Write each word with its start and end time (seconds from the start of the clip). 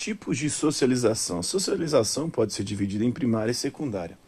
Tipos 0.00 0.38
de 0.38 0.48
socialização. 0.48 1.42
Socialização 1.42 2.30
pode 2.30 2.54
ser 2.54 2.64
dividida 2.64 3.04
em 3.04 3.12
primária 3.12 3.52
e 3.52 3.54
secundária. 3.54 4.18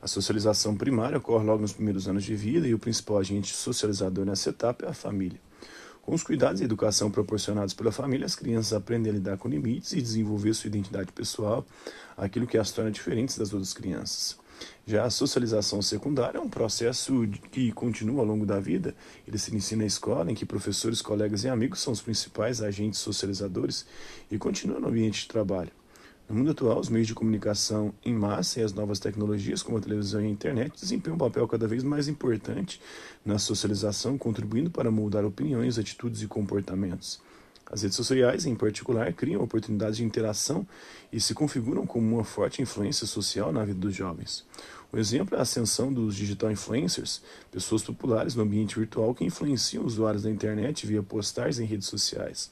A 0.00 0.06
socialização 0.06 0.76
primária 0.76 1.18
ocorre 1.18 1.44
logo 1.44 1.62
nos 1.62 1.72
primeiros 1.72 2.06
anos 2.06 2.22
de 2.22 2.36
vida 2.36 2.68
e 2.68 2.72
o 2.72 2.78
principal 2.78 3.18
agente 3.18 3.52
socializador 3.52 4.24
nessa 4.24 4.50
etapa 4.50 4.86
é 4.86 4.88
a 4.88 4.94
família. 4.94 5.40
Com 6.00 6.14
os 6.14 6.22
cuidados 6.22 6.60
e 6.60 6.64
educação 6.64 7.10
proporcionados 7.10 7.74
pela 7.74 7.90
família, 7.90 8.24
as 8.24 8.36
crianças 8.36 8.72
aprendem 8.72 9.10
a 9.10 9.14
lidar 9.16 9.36
com 9.36 9.48
limites 9.48 9.94
e 9.94 10.00
desenvolver 10.00 10.54
sua 10.54 10.68
identidade 10.68 11.10
pessoal, 11.10 11.66
aquilo 12.16 12.46
que 12.46 12.56
as 12.56 12.70
torna 12.70 12.92
diferentes 12.92 13.36
das 13.36 13.52
outras 13.52 13.74
crianças. 13.74 14.38
Já 14.86 15.04
a 15.04 15.10
socialização 15.10 15.82
secundária 15.82 16.38
é 16.38 16.40
um 16.40 16.48
processo 16.48 17.26
que 17.50 17.72
continua 17.72 18.20
ao 18.20 18.26
longo 18.26 18.46
da 18.46 18.60
vida. 18.60 18.94
Ele 19.26 19.38
se 19.38 19.50
inicia 19.50 19.76
na 19.76 19.84
escola, 19.84 20.30
em 20.30 20.34
que 20.34 20.46
professores, 20.46 21.02
colegas 21.02 21.44
e 21.44 21.48
amigos 21.48 21.80
são 21.80 21.92
os 21.92 22.00
principais 22.00 22.62
agentes 22.62 23.00
socializadores 23.00 23.84
e 24.30 24.38
continua 24.38 24.78
no 24.78 24.88
ambiente 24.88 25.22
de 25.22 25.28
trabalho. 25.28 25.72
No 26.28 26.34
mundo 26.34 26.50
atual, 26.50 26.80
os 26.80 26.88
meios 26.88 27.06
de 27.06 27.14
comunicação 27.14 27.94
em 28.04 28.12
massa 28.12 28.60
e 28.60 28.62
as 28.64 28.72
novas 28.72 28.98
tecnologias, 28.98 29.62
como 29.62 29.78
a 29.78 29.80
televisão 29.80 30.20
e 30.20 30.26
a 30.26 30.30
internet, 30.30 30.72
desempenham 30.80 31.14
um 31.14 31.18
papel 31.18 31.46
cada 31.46 31.68
vez 31.68 31.84
mais 31.84 32.08
importante 32.08 32.80
na 33.24 33.38
socialização, 33.38 34.18
contribuindo 34.18 34.68
para 34.68 34.90
moldar 34.90 35.24
opiniões, 35.24 35.78
atitudes 35.78 36.22
e 36.22 36.26
comportamentos. 36.26 37.20
As 37.70 37.82
redes 37.82 37.96
sociais, 37.96 38.46
em 38.46 38.54
particular, 38.54 39.12
criam 39.12 39.42
oportunidades 39.42 39.96
de 39.96 40.04
interação 40.04 40.66
e 41.12 41.20
se 41.20 41.34
configuram 41.34 41.84
como 41.84 42.14
uma 42.14 42.24
forte 42.24 42.62
influência 42.62 43.06
social 43.06 43.52
na 43.52 43.64
vida 43.64 43.80
dos 43.80 43.94
jovens. 43.94 44.46
O 44.92 44.96
exemplo 44.96 45.34
é 45.34 45.38
a 45.38 45.42
ascensão 45.42 45.92
dos 45.92 46.14
digital 46.14 46.50
influencers, 46.50 47.20
pessoas 47.50 47.82
populares 47.82 48.36
no 48.36 48.44
ambiente 48.44 48.78
virtual 48.78 49.12
que 49.12 49.24
influenciam 49.24 49.84
usuários 49.84 50.22
da 50.22 50.30
internet 50.30 50.86
via 50.86 51.02
postagens 51.02 51.58
em 51.58 51.64
redes 51.64 51.88
sociais. 51.88 52.50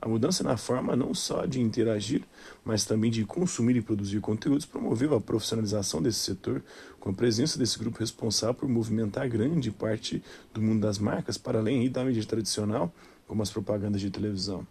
A 0.00 0.08
mudança 0.08 0.42
na 0.42 0.56
forma 0.56 0.94
não 0.94 1.14
só 1.14 1.44
de 1.44 1.60
interagir, 1.60 2.22
mas 2.64 2.84
também 2.84 3.10
de 3.10 3.24
consumir 3.24 3.76
e 3.76 3.82
produzir 3.82 4.20
conteúdos 4.20 4.66
promoveu 4.66 5.14
a 5.14 5.20
profissionalização 5.20 6.02
desse 6.02 6.20
setor, 6.20 6.62
com 7.00 7.10
a 7.10 7.12
presença 7.12 7.58
desse 7.58 7.78
grupo 7.78 7.98
responsável 7.98 8.54
por 8.54 8.68
movimentar 8.68 9.28
grande 9.28 9.70
parte 9.70 10.22
do 10.52 10.60
mundo 10.60 10.80
das 10.80 10.98
marcas 10.98 11.38
para 11.38 11.58
além 11.58 11.88
da 11.90 12.04
mídia 12.04 12.24
tradicional 12.24 12.92
como 13.28 13.42
as 13.42 13.50
propagandas 13.50 14.00
de 14.00 14.10
televisão. 14.10 14.66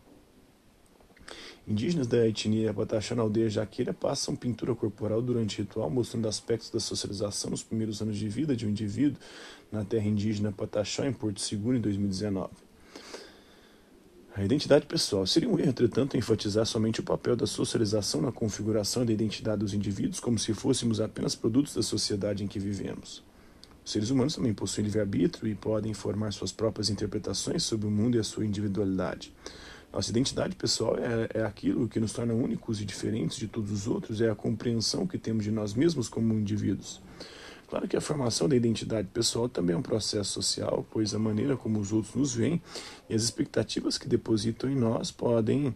Indígenas 1.67 2.07
da 2.07 2.25
etnia 2.25 2.73
Pataxó 2.73 3.13
na 3.13 3.21
aldeia 3.21 3.49
Jaqueira 3.49 3.93
passam 3.93 4.35
pintura 4.35 4.73
corporal 4.73 5.21
durante 5.21 5.59
o 5.59 5.63
ritual, 5.63 5.89
mostrando 5.89 6.27
aspectos 6.27 6.69
da 6.69 6.79
socialização 6.79 7.51
nos 7.51 7.61
primeiros 7.61 8.01
anos 8.01 8.17
de 8.17 8.27
vida 8.27 8.55
de 8.55 8.65
um 8.65 8.69
indivíduo 8.69 9.19
na 9.71 9.83
terra 9.83 10.07
indígena 10.07 10.51
Pataxó, 10.51 11.03
em 11.03 11.11
Porto 11.13 11.41
Seguro, 11.41 11.77
em 11.77 11.81
2019. 11.81 12.49
A 14.33 14.45
identidade 14.45 14.85
pessoal. 14.85 15.27
Seria 15.27 15.49
um 15.49 15.59
erro, 15.59 15.69
entretanto, 15.69 16.15
enfatizar 16.15 16.65
somente 16.65 17.01
o 17.01 17.03
papel 17.03 17.35
da 17.35 17.47
socialização 17.47 18.21
na 18.21 18.31
configuração 18.31 19.05
da 19.05 19.11
identidade 19.11 19.59
dos 19.59 19.73
indivíduos, 19.73 20.19
como 20.19 20.39
se 20.39 20.53
fôssemos 20.53 21.01
apenas 21.01 21.35
produtos 21.35 21.73
da 21.73 21.81
sociedade 21.81 22.43
em 22.43 22.47
que 22.47 22.59
vivemos. 22.59 23.26
Os 23.87 23.93
seres 23.93 24.09
humanos 24.09 24.35
também 24.35 24.53
possuem 24.53 24.83
livre-arbítrio 24.83 25.49
e 25.49 25.55
podem 25.55 25.93
formar 25.93 26.33
suas 26.33 26.51
próprias 26.51 26.89
interpretações 26.89 27.63
sobre 27.63 27.87
o 27.87 27.89
mundo 27.89 28.17
e 28.17 28.19
a 28.19 28.23
sua 28.23 28.45
individualidade. 28.45 29.31
Nossa 29.93 30.09
identidade 30.09 30.57
pessoal 30.57 30.97
é, 30.97 31.39
é 31.39 31.45
aquilo 31.45 31.87
que 31.87 31.97
nos 31.97 32.11
torna 32.11 32.33
únicos 32.33 32.81
e 32.81 32.85
diferentes 32.85 33.37
de 33.37 33.47
todos 33.47 33.71
os 33.71 33.87
outros, 33.87 34.19
é 34.19 34.29
a 34.29 34.35
compreensão 34.35 35.07
que 35.07 35.17
temos 35.17 35.45
de 35.45 35.51
nós 35.51 35.73
mesmos 35.73 36.09
como 36.09 36.33
indivíduos. 36.33 37.01
Claro 37.69 37.87
que 37.87 37.95
a 37.95 38.01
formação 38.01 38.49
da 38.49 38.57
identidade 38.57 39.07
pessoal 39.07 39.47
também 39.47 39.73
é 39.73 39.79
um 39.79 39.81
processo 39.81 40.33
social, 40.33 40.85
pois 40.91 41.15
a 41.15 41.19
maneira 41.19 41.55
como 41.55 41.79
os 41.79 41.93
outros 41.93 42.13
nos 42.13 42.35
veem 42.35 42.61
e 43.09 43.15
as 43.15 43.23
expectativas 43.23 43.97
que 43.97 44.09
depositam 44.09 44.69
em 44.69 44.75
nós 44.75 45.11
podem 45.11 45.73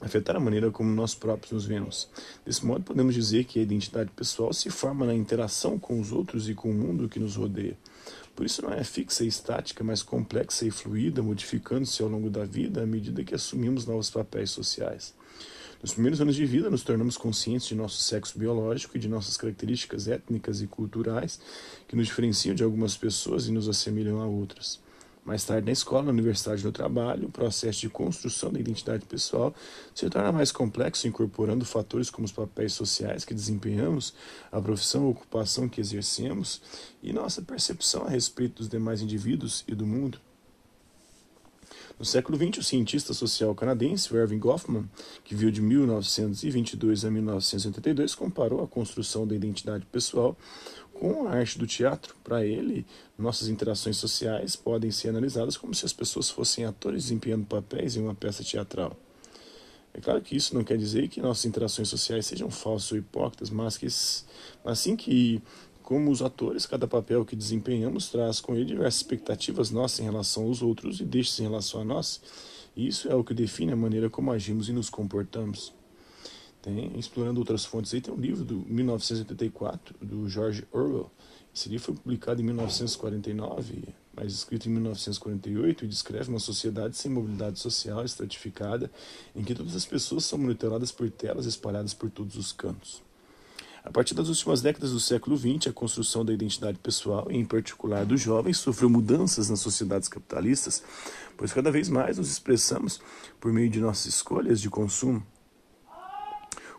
afetar 0.00 0.36
a 0.36 0.40
maneira 0.40 0.70
como 0.70 0.90
nós 0.90 1.14
próprios 1.14 1.52
nos 1.52 1.64
vemos. 1.64 2.08
Desse 2.44 2.64
modo, 2.64 2.82
podemos 2.84 3.14
dizer 3.14 3.44
que 3.44 3.58
a 3.58 3.62
identidade 3.62 4.10
pessoal 4.10 4.52
se 4.52 4.70
forma 4.70 5.06
na 5.06 5.14
interação 5.14 5.78
com 5.78 6.00
os 6.00 6.12
outros 6.12 6.48
e 6.48 6.54
com 6.54 6.70
o 6.70 6.74
mundo 6.74 7.08
que 7.08 7.18
nos 7.18 7.36
rodeia. 7.36 7.76
Por 8.34 8.44
isso, 8.44 8.62
não 8.62 8.72
é 8.72 8.84
fixa 8.84 9.24
e 9.24 9.28
estática, 9.28 9.82
mas 9.82 10.02
complexa 10.02 10.66
e 10.66 10.70
fluida, 10.70 11.22
modificando-se 11.22 12.02
ao 12.02 12.08
longo 12.08 12.28
da 12.28 12.44
vida 12.44 12.82
à 12.82 12.86
medida 12.86 13.24
que 13.24 13.34
assumimos 13.34 13.86
novos 13.86 14.10
papéis 14.10 14.50
sociais. 14.50 15.14
Nos 15.82 15.92
primeiros 15.92 16.20
anos 16.20 16.34
de 16.34 16.44
vida, 16.44 16.70
nos 16.70 16.82
tornamos 16.82 17.16
conscientes 17.16 17.68
de 17.68 17.74
nosso 17.74 18.02
sexo 18.02 18.38
biológico 18.38 18.96
e 18.96 19.00
de 19.00 19.08
nossas 19.08 19.36
características 19.36 20.08
étnicas 20.08 20.60
e 20.60 20.66
culturais 20.66 21.38
que 21.86 21.96
nos 21.96 22.06
diferenciam 22.06 22.54
de 22.54 22.64
algumas 22.64 22.96
pessoas 22.96 23.46
e 23.46 23.52
nos 23.52 23.68
assemelham 23.68 24.20
a 24.20 24.26
outras. 24.26 24.80
Mais 25.26 25.42
tarde, 25.42 25.66
na 25.66 25.72
escola, 25.72 26.04
na 26.04 26.12
universidade 26.12 26.64
no 26.64 26.70
trabalho, 26.70 27.26
o 27.26 27.30
processo 27.32 27.80
de 27.80 27.88
construção 27.88 28.52
da 28.52 28.60
identidade 28.60 29.04
pessoal 29.06 29.52
se 29.92 30.08
torna 30.08 30.30
mais 30.30 30.52
complexo, 30.52 31.08
incorporando 31.08 31.64
fatores 31.64 32.08
como 32.08 32.24
os 32.24 32.30
papéis 32.30 32.74
sociais 32.74 33.24
que 33.24 33.34
desempenhamos, 33.34 34.14
a 34.52 34.60
profissão 34.60 35.02
ou 35.02 35.10
ocupação 35.10 35.68
que 35.68 35.80
exercemos 35.80 36.62
e 37.02 37.12
nossa 37.12 37.42
percepção 37.42 38.04
a 38.04 38.08
respeito 38.08 38.58
dos 38.58 38.68
demais 38.68 39.02
indivíduos 39.02 39.64
e 39.66 39.74
do 39.74 39.84
mundo. 39.84 40.20
No 41.98 42.04
século 42.04 42.36
XX, 42.36 42.58
o 42.58 42.62
cientista 42.62 43.14
social 43.14 43.54
canadense 43.54 44.14
Irving 44.14 44.38
Goffman, 44.38 44.84
que 45.24 45.34
viu 45.34 45.50
de 45.50 45.62
1922 45.62 47.06
a 47.06 47.10
1982, 47.10 48.14
comparou 48.14 48.62
a 48.62 48.68
construção 48.68 49.26
da 49.26 49.34
identidade 49.34 49.86
pessoal 49.86 50.36
com 50.92 51.26
a 51.26 51.32
arte 51.32 51.58
do 51.58 51.66
teatro. 51.66 52.14
Para 52.22 52.44
ele, 52.44 52.84
nossas 53.16 53.48
interações 53.48 53.96
sociais 53.96 54.54
podem 54.54 54.90
ser 54.90 55.08
analisadas 55.08 55.56
como 55.56 55.74
se 55.74 55.86
as 55.86 55.92
pessoas 55.94 56.28
fossem 56.28 56.66
atores 56.66 57.04
desempenhando 57.04 57.46
papéis 57.46 57.96
em 57.96 58.02
uma 58.02 58.14
peça 58.14 58.44
teatral. 58.44 58.94
É 59.94 60.00
claro 60.00 60.20
que 60.20 60.36
isso 60.36 60.54
não 60.54 60.62
quer 60.62 60.76
dizer 60.76 61.08
que 61.08 61.22
nossas 61.22 61.46
interações 61.46 61.88
sociais 61.88 62.26
sejam 62.26 62.50
falsas 62.50 62.92
ou 62.92 62.98
hipócritas, 62.98 63.48
mas 63.48 63.78
que 63.78 63.86
mas 64.62 64.78
sim 64.78 64.94
que 64.94 65.40
como 65.86 66.10
os 66.10 66.20
atores, 66.20 66.66
cada 66.66 66.88
papel 66.88 67.24
que 67.24 67.36
desempenhamos 67.36 68.08
traz 68.08 68.40
com 68.40 68.56
ele 68.56 68.64
diversas 68.64 68.96
expectativas 68.96 69.70
nossas 69.70 70.00
em 70.00 70.02
relação 70.02 70.42
aos 70.42 70.60
outros 70.60 70.98
e 70.98 71.04
destes 71.04 71.38
em 71.38 71.44
relação 71.44 71.80
a 71.80 71.84
nós. 71.84 72.20
Isso 72.76 73.08
é 73.08 73.14
o 73.14 73.22
que 73.22 73.32
define 73.32 73.70
a 73.70 73.76
maneira 73.76 74.10
como 74.10 74.32
agimos 74.32 74.68
e 74.68 74.72
nos 74.72 74.90
comportamos. 74.90 75.72
Tem, 76.60 76.98
explorando 76.98 77.38
outras 77.38 77.64
fontes 77.64 77.94
aí, 77.94 78.00
tem 78.00 78.12
um 78.12 78.18
livro 78.18 78.44
do 78.44 78.64
1984, 78.66 79.94
do 80.04 80.28
George 80.28 80.66
Orwell. 80.72 81.08
Esse 81.54 81.68
livro 81.68 81.84
foi 81.84 81.94
publicado 81.94 82.42
em 82.42 82.44
1949, 82.44 83.84
mas 84.12 84.32
escrito 84.32 84.68
em 84.68 84.72
1948, 84.72 85.84
e 85.84 85.88
descreve 85.88 86.30
uma 86.30 86.40
sociedade 86.40 86.96
sem 86.96 87.12
mobilidade 87.12 87.60
social 87.60 88.04
estratificada, 88.04 88.90
em 89.36 89.44
que 89.44 89.54
todas 89.54 89.76
as 89.76 89.86
pessoas 89.86 90.24
são 90.24 90.36
monitoradas 90.36 90.90
por 90.90 91.08
telas 91.08 91.46
espalhadas 91.46 91.94
por 91.94 92.10
todos 92.10 92.34
os 92.34 92.50
cantos. 92.50 93.05
A 93.86 93.90
partir 93.92 94.14
das 94.14 94.28
últimas 94.28 94.60
décadas 94.60 94.90
do 94.90 94.98
século 94.98 95.36
XX, 95.36 95.68
a 95.68 95.72
construção 95.72 96.24
da 96.24 96.32
identidade 96.32 96.76
pessoal, 96.76 97.28
e 97.30 97.36
em 97.36 97.44
particular 97.44 98.04
dos 98.04 98.20
jovens, 98.20 98.58
sofreu 98.58 98.90
mudanças 98.90 99.48
nas 99.48 99.60
sociedades 99.60 100.08
capitalistas, 100.08 100.82
pois 101.36 101.52
cada 101.52 101.70
vez 101.70 101.88
mais 101.88 102.18
nos 102.18 102.28
expressamos 102.28 103.00
por 103.40 103.52
meio 103.52 103.70
de 103.70 103.78
nossas 103.78 104.06
escolhas 104.06 104.60
de 104.60 104.68
consumo. 104.68 105.24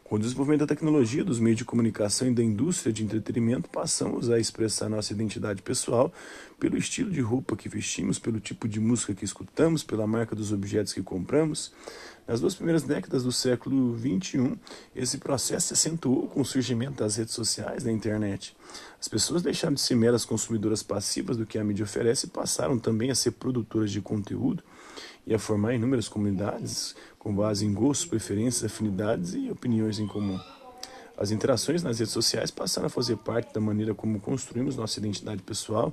Com 0.03 0.16
o 0.16 0.19
desenvolvimento 0.19 0.62
da 0.62 0.67
tecnologia, 0.67 1.23
dos 1.23 1.40
meios 1.40 1.57
de 1.57 1.66
comunicação 1.66 2.28
e 2.28 2.34
da 2.34 2.44
indústria 2.44 2.91
de 2.91 3.03
entretenimento, 3.03 3.69
passamos 3.69 4.29
a 4.29 4.38
expressar 4.38 4.90
nossa 4.90 5.13
identidade 5.13 5.62
pessoal 5.62 6.12
pelo 6.59 6.78
estilo 6.78 7.09
de 7.09 7.22
roupa 7.22 7.56
que 7.56 7.69
vestimos, 7.69 8.19
pelo 8.19 8.40
tipo 8.40 8.67
de 8.67 8.81
música 8.81 9.13
que 9.13 9.23
escutamos, 9.23 9.81
pela 9.81 10.06
marca 10.06 10.35
dos 10.35 10.51
objetos 10.51 10.91
que 10.91 11.01
compramos. 11.01 11.72
Nas 12.27 12.41
duas 12.41 12.55
primeiras 12.55 12.83
décadas 12.83 13.23
do 13.23 13.31
século 13.31 13.97
XXI, 13.97 14.59
esse 14.93 15.17
processo 15.17 15.67
se 15.67 15.73
acentuou 15.73 16.27
com 16.27 16.41
o 16.41 16.45
surgimento 16.45 17.01
das 17.01 17.15
redes 17.15 17.33
sociais 17.33 17.83
da 17.83 17.91
internet. 17.91 18.53
As 18.99 19.07
pessoas 19.07 19.41
deixaram 19.41 19.73
de 19.73 19.79
ser 19.79 19.95
meras 19.95 20.25
consumidoras 20.25 20.83
passivas 20.83 21.37
do 21.37 21.45
que 21.45 21.57
a 21.57 21.63
mídia 21.63 21.85
oferece 21.85 22.25
e 22.25 22.29
passaram 22.29 22.77
também 22.77 23.09
a 23.09 23.16
ser 23.16 23.31
produtoras 23.31 23.91
de 23.91 24.01
conteúdo 24.01 24.61
e 25.25 25.33
a 25.33 25.39
formar 25.39 25.73
inúmeras 25.73 26.09
comunidades 26.09 26.95
com 27.17 27.33
base 27.33 27.66
em 27.66 27.73
gostos, 27.73 28.07
preferências, 28.07 28.66
afinidades 28.66 29.34
e 29.34 29.49
opiniões 29.49 29.97
em 29.97 30.07
comum. 30.07 30.37
As 31.17 31.31
interações 31.31 31.81
nas 31.81 31.97
redes 31.97 32.14
sociais 32.14 32.52
passaram 32.52 32.85
a 32.85 32.90
fazer 32.90 33.17
parte 33.17 33.52
da 33.52 33.59
maneira 33.59 33.96
como 33.96 34.19
construímos 34.19 34.75
nossa 34.75 34.99
identidade 34.99 35.41
pessoal 35.41 35.91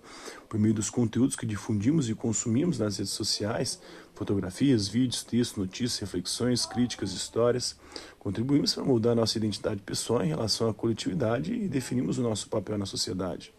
por 0.50 0.60
meio 0.60 0.74
dos 0.74 0.90
conteúdos 0.90 1.34
que 1.34 1.46
difundimos 1.46 2.10
e 2.10 2.14
consumimos 2.14 2.78
nas 2.78 2.98
redes 2.98 3.14
sociais, 3.14 3.80
fotografias, 4.14 4.86
vídeos, 4.86 5.24
textos, 5.24 5.56
notícias, 5.56 5.98
reflexões, 5.98 6.66
críticas, 6.66 7.12
histórias. 7.12 7.74
Contribuímos 8.18 8.74
para 8.74 8.84
moldar 8.84 9.16
nossa 9.16 9.38
identidade 9.38 9.80
pessoal 9.80 10.22
em 10.22 10.28
relação 10.28 10.68
à 10.68 10.74
coletividade 10.74 11.54
e 11.54 11.68
definimos 11.68 12.18
o 12.18 12.22
nosso 12.22 12.50
papel 12.50 12.76
na 12.76 12.84
sociedade. 12.84 13.54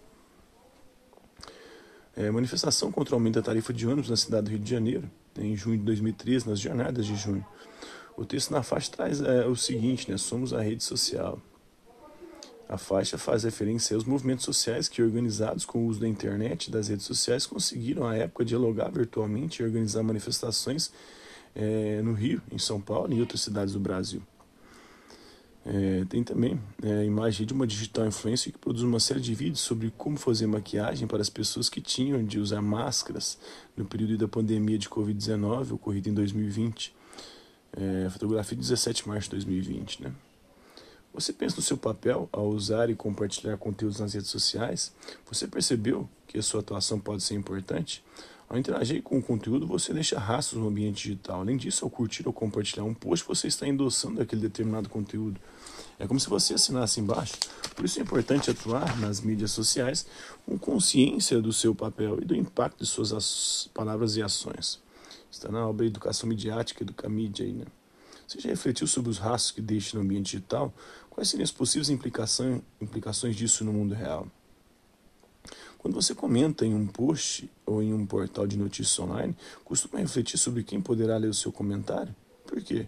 É, 2.15 2.29
manifestação 2.29 2.91
contra 2.91 3.15
o 3.15 3.17
aumento 3.17 3.35
da 3.35 3.41
tarifa 3.41 3.73
de 3.73 3.87
ônibus 3.87 4.09
na 4.09 4.15
cidade 4.15 4.43
do 4.45 4.49
Rio 4.51 4.59
de 4.59 4.69
Janeiro 4.69 5.09
em 5.37 5.55
junho 5.55 5.79
de 5.79 5.83
2013, 5.83 6.47
nas 6.47 6.59
jornadas 6.59 7.05
de 7.05 7.15
junho. 7.15 7.45
O 8.15 8.23
texto 8.23 8.51
na 8.51 8.63
faixa 8.63 8.91
traz 8.91 9.19
é, 9.19 9.45
o 9.45 9.55
seguinte, 9.55 10.09
né? 10.09 10.17
Somos 10.17 10.53
a 10.53 10.61
rede 10.61 10.83
social. 10.83 11.41
A 12.67 12.77
faixa 12.77 13.17
faz 13.17 13.43
referência 13.43 13.95
aos 13.95 14.05
movimentos 14.05 14.43
sociais 14.43 14.89
que, 14.89 15.01
organizados 15.01 15.65
com 15.65 15.85
o 15.85 15.87
uso 15.87 15.99
da 15.99 16.07
internet 16.07 16.65
e 16.65 16.71
das 16.71 16.87
redes 16.87 17.05
sociais, 17.05 17.45
conseguiram, 17.45 18.07
à 18.07 18.15
época, 18.15 18.43
dialogar 18.43 18.89
virtualmente 18.89 19.61
e 19.61 19.65
organizar 19.65 20.01
manifestações 20.01 20.91
é, 21.55 22.01
no 22.01 22.13
Rio, 22.13 22.41
em 22.51 22.57
São 22.57 22.81
Paulo 22.81 23.13
e 23.13 23.17
em 23.17 23.19
outras 23.19 23.41
cidades 23.41 23.73
do 23.73 23.79
Brasil. 23.79 24.21
É, 25.67 26.05
tem 26.05 26.23
também 26.23 26.59
é, 26.83 26.99
a 26.99 27.03
imagem 27.03 27.45
de 27.45 27.51
uma 27.51 27.65
digital 27.65 28.05
influencer 28.05 28.53
que 28.53 28.59
produz 28.59 28.83
uma 28.83 28.99
série 28.99 29.19
de 29.19 29.33
vídeos 29.33 29.61
sobre 29.61 29.91
como 29.97 30.15
fazer 30.15 30.45
maquiagem 30.45 31.07
para 31.07 31.21
as 31.21 31.29
pessoas 31.29 31.69
que 31.69 31.81
tinham 31.81 32.23
de 32.23 32.39
usar 32.39 32.61
máscaras 32.61 33.39
no 33.75 33.83
período 33.83 34.15
da 34.15 34.27
pandemia 34.27 34.77
de 34.77 34.87
Covid-19 34.87 35.71
ocorrida 35.71 36.07
em 36.07 36.13
2020. 36.13 36.93
É, 37.77 38.09
fotografia 38.11 38.55
de 38.55 38.61
17 38.61 39.03
de 39.03 39.09
março 39.09 39.29
de 39.29 39.35
2020, 39.37 40.03
né? 40.03 40.13
Você 41.15 41.31
pensa 41.31 41.55
no 41.55 41.61
seu 41.61 41.77
papel 41.77 42.27
ao 42.29 42.49
usar 42.49 42.89
e 42.89 42.95
compartilhar 42.95 43.55
conteúdos 43.57 44.01
nas 44.01 44.13
redes 44.13 44.29
sociais? 44.29 44.91
Você 45.31 45.47
percebeu 45.47 46.09
que 46.27 46.37
a 46.37 46.43
sua 46.43 46.59
atuação 46.59 46.99
pode 46.99 47.23
ser 47.23 47.35
importante? 47.35 48.03
Ao 48.49 48.57
interagir 48.57 49.01
com 49.01 49.17
o 49.17 49.23
conteúdo, 49.23 49.65
você 49.65 49.93
deixa 49.93 50.19
rastros 50.19 50.61
no 50.61 50.67
ambiente 50.67 51.03
digital. 51.03 51.39
Além 51.39 51.55
disso, 51.55 51.85
ao 51.85 51.89
curtir 51.89 52.27
ou 52.27 52.33
compartilhar 52.33 52.83
um 52.83 52.93
post, 52.93 53.25
você 53.25 53.47
está 53.47 53.65
endossando 53.65 54.21
aquele 54.21 54.41
determinado 54.41 54.89
conteúdo. 54.89 55.39
É 55.97 56.05
como 56.05 56.19
se 56.19 56.29
você 56.29 56.55
assinasse 56.55 56.99
embaixo. 56.99 57.37
Por 57.73 57.85
isso 57.85 57.97
é 57.97 58.03
importante 58.03 58.51
atuar 58.51 58.99
nas 58.99 59.21
mídias 59.21 59.51
sociais 59.51 60.05
com 60.45 60.59
consciência 60.59 61.41
do 61.41 61.53
seu 61.53 61.73
papel 61.73 62.21
e 62.21 62.25
do 62.25 62.35
impacto 62.35 62.79
de 62.79 62.85
suas 62.85 63.69
palavras 63.73 64.17
e 64.17 64.21
ações. 64.21 64.81
Está 65.31 65.49
na 65.49 65.65
obra 65.65 65.85
Educação 65.85 66.27
Midiática, 66.27 66.83
Educa 66.83 67.07
Mídia 67.07 67.45
aí, 67.45 67.53
né? 67.53 67.65
Você 68.27 68.39
já 68.39 68.49
refletiu 68.49 68.87
sobre 68.87 69.11
os 69.11 69.17
rastros 69.17 69.51
que 69.51 69.61
deixa 69.61 69.97
no 69.97 70.03
ambiente 70.03 70.31
digital? 70.31 70.73
Quais 71.09 71.29
seriam 71.29 71.43
as 71.43 71.51
possíveis 71.51 71.89
implicações, 71.89 73.35
disso 73.35 73.63
no 73.63 73.71
mundo 73.71 73.93
real? 73.93 74.27
Quando 75.77 75.93
você 75.93 76.15
comenta 76.15 76.65
em 76.65 76.73
um 76.73 76.87
post 76.87 77.49
ou 77.65 77.83
em 77.83 77.93
um 77.93 78.05
portal 78.05 78.47
de 78.47 78.57
notícias 78.57 78.97
online, 78.97 79.35
costuma 79.63 79.99
refletir 79.99 80.39
sobre 80.39 80.63
quem 80.63 80.81
poderá 80.81 81.17
ler 81.17 81.27
o 81.27 81.33
seu 81.33 81.51
comentário? 81.51 82.15
Por 82.47 82.59
quê? 82.61 82.87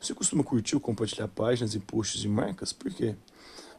Você 0.00 0.14
costuma 0.14 0.44
curtir 0.44 0.76
ou 0.76 0.80
compartilhar 0.80 1.26
páginas 1.26 1.74
e 1.74 1.80
posts 1.80 2.20
de 2.20 2.28
marcas? 2.28 2.72
Por 2.72 2.92
quê? 2.92 3.16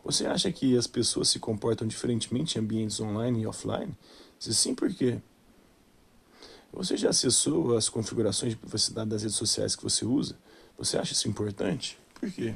Você 0.04 0.25
acha 0.25 0.51
que 0.51 0.77
as 0.77 0.88
pessoas 0.88 1.30
se 1.30 1.39
comportam 1.39 1.88
diferentemente 1.88 2.57
em 2.57 2.62
ambientes 2.62 3.00
online 3.00 3.42
e 3.42 3.48
offline? 3.48 3.98
Se 4.38 4.54
sim, 4.54 4.75
por 4.75 4.94
quê? 4.94 5.21
Você 6.74 6.98
já 6.98 7.09
acessou 7.09 7.75
as 7.77 7.88
configurações 7.88 8.51
de 8.51 8.57
privacidade 8.57 9.09
das 9.09 9.21
redes 9.21 9.38
sociais 9.38 9.75
que 9.75 9.83
você 9.83 10.06
usa? 10.06 10.38
Você 10.77 10.97
acha 10.97 11.13
isso 11.13 11.27
importante? 11.27 11.97
Por 12.19 12.31
quê? 12.31 12.56